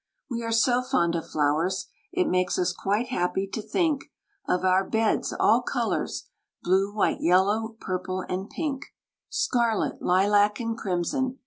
[0.31, 4.05] We are so fond of flowers, it makes us quite happy to think
[4.47, 6.27] Of our beds all colours
[6.63, 8.81] blue, white, yellow, purple, and pink,
[9.29, 11.37] Scarlet, lilac, and crimson!